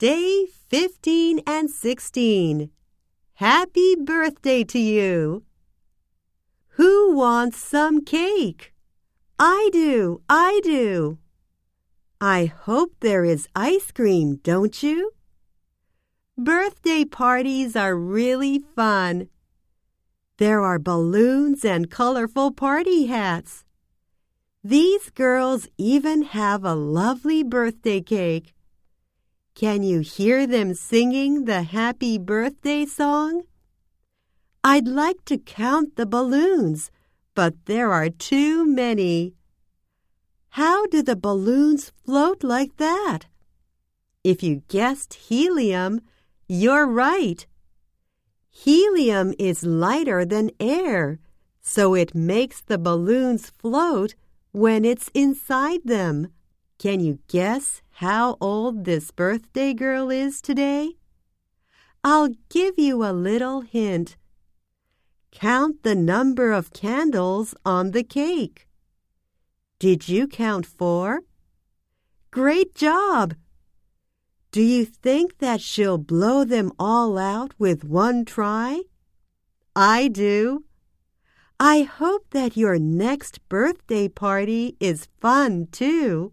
Day 0.00 0.46
15 0.70 1.40
and 1.46 1.70
16. 1.70 2.70
Happy 3.34 3.96
birthday 3.96 4.64
to 4.64 4.78
you. 4.78 5.44
Who 6.78 7.14
wants 7.14 7.58
some 7.58 8.02
cake? 8.02 8.72
I 9.38 9.68
do, 9.74 10.22
I 10.26 10.62
do. 10.64 11.18
I 12.18 12.46
hope 12.46 12.94
there 13.00 13.26
is 13.26 13.46
ice 13.54 13.90
cream, 13.92 14.36
don't 14.36 14.82
you? 14.82 15.12
Birthday 16.38 17.04
parties 17.04 17.76
are 17.76 17.94
really 17.94 18.58
fun. 18.58 19.28
There 20.38 20.62
are 20.62 20.78
balloons 20.78 21.62
and 21.62 21.90
colorful 21.90 22.52
party 22.52 23.04
hats. 23.04 23.66
These 24.64 25.10
girls 25.10 25.68
even 25.76 26.22
have 26.22 26.64
a 26.64 26.74
lovely 26.74 27.42
birthday 27.42 28.00
cake. 28.00 28.54
Can 29.60 29.82
you 29.82 30.00
hear 30.00 30.46
them 30.46 30.72
singing 30.72 31.44
the 31.44 31.64
happy 31.64 32.16
birthday 32.16 32.86
song? 32.86 33.42
I'd 34.64 34.88
like 34.88 35.22
to 35.26 35.36
count 35.36 35.96
the 35.96 36.06
balloons, 36.06 36.90
but 37.34 37.66
there 37.66 37.92
are 37.92 38.08
too 38.08 38.64
many. 38.64 39.34
How 40.56 40.86
do 40.86 41.02
the 41.02 41.14
balloons 41.14 41.92
float 42.06 42.42
like 42.42 42.78
that? 42.78 43.26
If 44.24 44.42
you 44.42 44.62
guessed 44.68 45.28
helium, 45.28 46.00
you're 46.48 46.86
right. 46.86 47.46
Helium 48.48 49.34
is 49.38 49.62
lighter 49.62 50.24
than 50.24 50.52
air, 50.58 51.18
so 51.60 51.94
it 51.94 52.14
makes 52.14 52.62
the 52.62 52.78
balloons 52.78 53.50
float 53.58 54.14
when 54.52 54.86
it's 54.86 55.10
inside 55.12 55.82
them. 55.84 56.28
Can 56.78 57.00
you 57.00 57.18
guess 57.28 57.82
how 58.00 58.34
old 58.40 58.86
this 58.86 59.10
birthday 59.10 59.74
girl 59.74 60.08
is 60.10 60.40
today? 60.40 60.96
I'll 62.02 62.30
give 62.48 62.78
you 62.78 63.04
a 63.04 63.12
little 63.12 63.60
hint. 63.60 64.16
Count 65.30 65.82
the 65.82 65.94
number 65.94 66.50
of 66.50 66.72
candles 66.72 67.54
on 67.62 67.90
the 67.90 68.02
cake. 68.02 68.66
Did 69.78 70.08
you 70.08 70.26
count 70.26 70.64
four? 70.64 71.24
Great 72.30 72.74
job! 72.74 73.34
Do 74.50 74.62
you 74.62 74.86
think 74.86 75.36
that 75.36 75.60
she'll 75.60 75.98
blow 75.98 76.42
them 76.44 76.72
all 76.78 77.18
out 77.18 77.52
with 77.58 77.84
one 77.84 78.24
try? 78.24 78.80
I 79.76 80.08
do. 80.08 80.64
I 81.60 81.82
hope 81.82 82.30
that 82.30 82.56
your 82.56 82.78
next 82.78 83.46
birthday 83.50 84.08
party 84.08 84.78
is 84.80 85.06
fun 85.20 85.68
too. 85.70 86.32